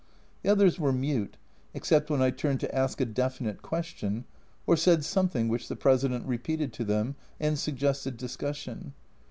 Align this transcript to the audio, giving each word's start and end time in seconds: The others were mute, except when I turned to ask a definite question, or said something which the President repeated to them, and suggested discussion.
The 0.41 0.49
others 0.49 0.79
were 0.79 0.91
mute, 0.91 1.37
except 1.75 2.09
when 2.09 2.23
I 2.23 2.31
turned 2.31 2.59
to 2.61 2.75
ask 2.75 2.99
a 2.99 3.05
definite 3.05 3.61
question, 3.61 4.25
or 4.65 4.75
said 4.75 5.05
something 5.05 5.47
which 5.47 5.67
the 5.67 5.75
President 5.75 6.25
repeated 6.25 6.73
to 6.73 6.83
them, 6.83 7.13
and 7.39 7.59
suggested 7.59 8.17
discussion. 8.17 8.93